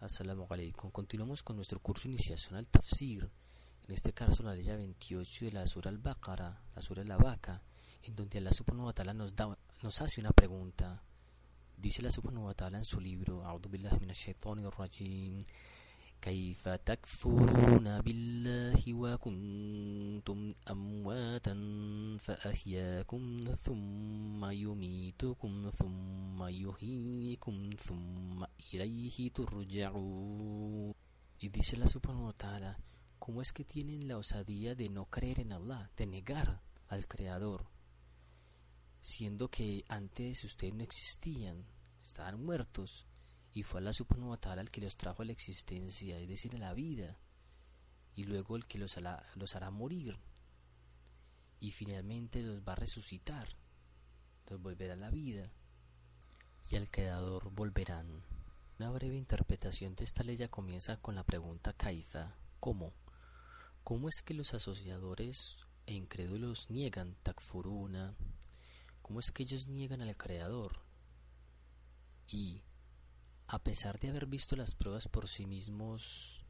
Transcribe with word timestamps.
Assalamu 0.00 0.47
alaikum. 0.49 0.89
Continuamos 0.91 1.43
con 1.43 1.55
nuestro 1.57 1.79
curso 1.79 2.07
Iniciación 2.07 2.55
al 2.55 2.65
Tafsir. 2.67 3.29
En 3.87 3.93
este 3.93 4.13
caso, 4.13 4.41
la 4.43 4.55
ley 4.55 4.65
28 4.65 5.45
de 5.45 5.51
la 5.51 5.67
Sura 5.67 5.89
al-Baqara, 5.91 6.59
la 6.75 6.81
Sura 6.81 7.03
de 7.03 7.09
la 7.09 7.17
Vaca, 7.17 7.61
en 8.03 8.15
donde 8.15 8.39
Allah 8.39 8.51
subhanahu 8.53 8.85
wa 8.87 8.93
ta'ala 8.93 9.13
nos, 9.13 9.35
da, 9.35 9.55
nos 9.83 10.01
hace 10.01 10.21
una 10.21 10.31
pregunta. 10.31 11.03
Dice 11.77 12.01
Allah 12.01 12.11
subhanahu 12.11 12.45
wa 12.45 12.53
ta'ala 12.53 12.79
en 12.79 12.85
su 12.85 12.99
libro, 12.99 13.45
A'udhu 13.45 13.69
billahi 13.69 13.99
minash 13.99 14.25
shaitanir 14.25 14.71
rajim. 14.77 15.45
كيف 16.21 16.69
تكفرون 16.69 18.01
بالله 18.01 18.93
وكنتم 18.93 20.53
أمواتا 20.69 21.53
فأحياكم 22.21 23.21
ثم 23.65 24.19
يميتكم 24.50 25.70
ثم 25.70 26.46
يحييكم 26.46 27.70
ثم 27.78 28.44
إليه 28.72 29.30
ترجعون 29.30 30.94
Y 31.38 31.50
dice 31.50 31.76
la 31.76 31.86
subhanahu 31.86 32.26
wa 32.26 32.32
ta'ala, 32.32 32.78
¿cómo 33.18 33.42
es 33.42 33.52
que 33.52 33.64
tienen 33.64 34.08
la 34.08 34.16
osadía 34.16 34.74
de 34.74 34.88
no 34.88 35.04
creer 35.04 35.40
en 35.40 35.52
Allah, 35.52 35.90
de 35.94 36.06
negar 36.06 36.62
al 36.88 37.06
Creador? 37.06 37.66
Siendo 39.02 39.48
que 39.48 39.84
antes 39.88 40.44
ustedes 40.44 40.74
no 40.74 40.82
existían, 40.82 41.66
estaban 42.02 42.42
muertos, 42.42 43.06
y 43.52 43.64
fue 43.64 43.80
Allah 43.80 43.92
subhanahu 43.92 44.30
wa 44.30 44.38
ta'ala 44.38 44.62
el 44.62 44.70
que 44.70 44.80
los 44.80 44.96
trajo 44.96 45.22
a 45.22 45.26
la 45.26 45.32
existencia, 45.32 46.18
es 46.18 46.28
decir, 46.28 46.56
a 46.56 46.58
la 46.58 46.72
vida, 46.72 47.18
y 48.14 48.24
luego 48.24 48.56
el 48.56 48.66
que 48.66 48.78
los 48.78 48.96
hará, 48.96 49.26
los 49.34 49.54
hará 49.56 49.70
morir, 49.70 50.18
y 51.60 51.70
finalmente 51.70 52.42
los 52.42 52.60
va 52.66 52.72
a 52.72 52.76
resucitar, 52.76 53.56
los 54.51 54.61
volverá 54.61 54.95
a 54.95 54.97
la 54.97 55.09
vida, 55.09 55.49
y 56.69 56.75
al 56.75 56.91
Creador 56.91 57.49
volverán. 57.51 58.21
Una 58.77 58.91
breve 58.91 59.15
interpretación 59.15 59.95
de 59.95 60.03
esta 60.03 60.23
ley 60.23 60.35
ya 60.35 60.49
comienza 60.49 60.97
con 60.97 61.15
la 61.15 61.23
pregunta 61.23 61.71
Caifa, 61.71 62.35
¿cómo? 62.59 62.93
¿Cómo 63.83 64.09
es 64.09 64.21
que 64.21 64.33
los 64.33 64.53
asociadores 64.53 65.65
e 65.85 65.93
incrédulos 65.93 66.69
niegan 66.69 67.15
takfuruna? 67.23 68.13
¿Cómo 69.01 69.21
es 69.21 69.31
que 69.31 69.43
ellos 69.43 69.67
niegan 69.67 70.01
al 70.01 70.17
Creador? 70.17 70.81
Y 72.27 72.61
a 73.47 73.59
pesar 73.59 73.99
de 73.99 74.09
haber 74.09 74.25
visto 74.25 74.57
las 74.57 74.75
pruebas 74.75 75.07
por 75.07 75.29
sí 75.29 75.45
mismos, 75.45 76.43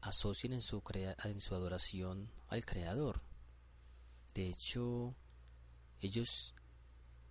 asocian 0.00 0.54
en 0.54 0.62
su, 0.62 0.80
crea, 0.80 1.14
en 1.24 1.40
su 1.42 1.54
adoración 1.54 2.30
al 2.48 2.64
Creador. 2.64 3.22
De 4.34 4.48
hecho, 4.48 5.14
ellos 6.02 6.54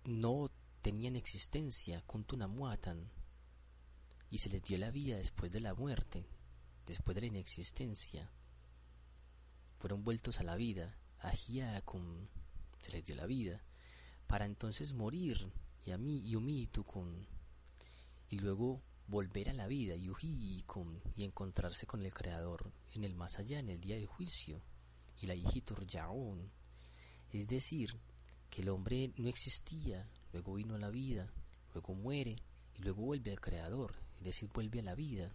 no 0.04 0.50
tenían 0.80 1.14
existencia, 1.14 2.02
kuntunamuatan, 2.06 3.10
y 4.30 4.38
se 4.38 4.48
les 4.48 4.64
dio 4.64 4.78
la 4.78 4.90
vida 4.90 5.18
después 5.18 5.52
de 5.52 5.60
la 5.60 5.74
muerte, 5.74 6.26
después 6.86 7.14
de 7.14 7.20
la 7.20 7.26
inexistencia. 7.26 8.32
Fueron 9.78 10.02
vueltos 10.02 10.40
a 10.40 10.42
la 10.42 10.56
vida, 10.56 10.96
ahiakum, 11.20 12.26
se 12.80 12.90
les 12.92 13.04
dio 13.04 13.14
la 13.14 13.26
vida, 13.26 13.62
para 14.26 14.46
entonces 14.46 14.94
morir, 14.94 15.52
y 15.84 15.90
a 15.90 15.98
mí, 15.98 16.22
y 18.30 18.38
luego 18.38 18.82
volver 19.06 19.50
a 19.50 19.52
la 19.52 19.66
vida 19.66 19.94
y 19.96 21.24
encontrarse 21.24 21.86
con 21.86 22.02
el 22.02 22.14
Creador 22.14 22.72
en 22.94 23.04
el 23.04 23.14
más 23.14 23.38
allá, 23.38 23.58
en 23.58 23.68
el 23.68 23.80
día 23.80 23.96
del 23.96 24.06
juicio, 24.06 24.62
y 25.20 25.26
la 25.26 25.34
hijitur 25.34 25.86
yaun. 25.86 26.50
Es 27.30 27.46
decir, 27.48 28.00
que 28.52 28.60
el 28.60 28.68
hombre 28.68 29.12
no 29.16 29.28
existía, 29.28 30.06
luego 30.34 30.52
vino 30.54 30.74
a 30.74 30.78
la 30.78 30.90
vida, 30.90 31.32
luego 31.72 31.94
muere 31.94 32.36
y 32.76 32.82
luego 32.82 33.00
vuelve 33.00 33.30
al 33.30 33.40
Creador, 33.40 33.94
es 34.18 34.24
decir, 34.24 34.50
vuelve 34.52 34.80
a 34.80 34.82
la 34.82 34.94
vida. 34.94 35.32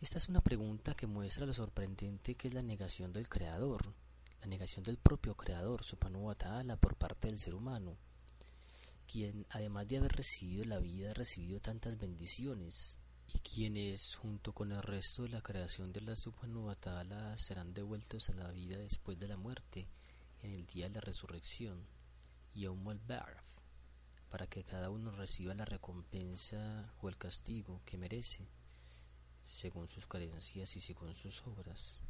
Esta 0.00 0.18
es 0.18 0.28
una 0.28 0.40
pregunta 0.40 0.94
que 0.94 1.06
muestra 1.06 1.46
lo 1.46 1.54
sorprendente 1.54 2.34
que 2.34 2.48
es 2.48 2.54
la 2.54 2.62
negación 2.62 3.12
del 3.12 3.28
Creador, 3.28 3.94
la 4.40 4.48
negación 4.48 4.82
del 4.82 4.98
propio 4.98 5.36
Creador, 5.36 5.84
Subhanahu 5.84 6.26
wa 6.26 6.34
Ta'ala, 6.34 6.76
por 6.76 6.96
parte 6.96 7.28
del 7.28 7.38
ser 7.38 7.54
humano 7.54 7.96
quien 9.10 9.46
además 9.50 9.88
de 9.88 9.96
haber 9.96 10.12
recibido 10.12 10.66
la 10.66 10.80
vida 10.80 11.10
ha 11.10 11.14
recibido 11.14 11.60
tantas 11.60 11.96
bendiciones 11.98 12.94
y 13.32 13.38
quienes 13.38 14.16
junto 14.16 14.52
con 14.52 14.70
el 14.70 14.82
resto 14.82 15.22
de 15.22 15.30
la 15.30 15.40
creación 15.40 15.92
de 15.94 16.02
la 16.02 16.14
Subhanahu 16.14 16.66
wa 16.66 16.74
Ta'ala 16.74 17.38
serán 17.38 17.72
devueltos 17.72 18.28
a 18.28 18.34
la 18.34 18.50
vida 18.50 18.76
después 18.76 19.18
de 19.18 19.28
la 19.28 19.38
muerte 19.38 19.88
en 20.42 20.52
el 20.52 20.66
día 20.66 20.88
de 20.88 20.94
la 20.94 21.00
resurrección 21.00 21.86
y 22.54 22.64
aún 22.64 22.86
al 22.88 23.00
para 24.30 24.46
que 24.46 24.64
cada 24.64 24.90
uno 24.90 25.10
reciba 25.10 25.54
la 25.54 25.64
recompensa 25.64 26.92
o 27.00 27.08
el 27.08 27.16
castigo 27.16 27.80
que 27.84 27.96
merece 27.96 28.46
según 29.46 29.88
sus 29.88 30.06
carencias 30.06 30.76
y 30.76 30.80
según 30.80 31.14
sus 31.14 31.46
obras. 31.46 32.02